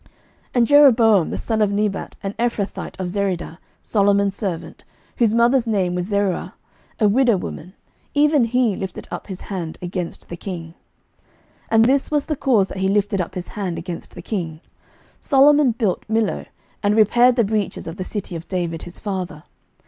[0.01, 0.09] 11:011:026
[0.55, 4.83] And Jeroboam the son of Nebat, an Ephrathite of Zereda, Solomon's servant,
[5.17, 6.55] whose mother's name was Zeruah,
[6.99, 7.75] a widow woman,
[8.15, 10.73] even he lifted up his hand against the king.
[11.69, 14.61] 11:011:027 And this was the cause that he lifted up his hand against the king:
[15.19, 16.47] Solomon built Millo,
[16.81, 19.43] and repaired the breaches of the city of David his father.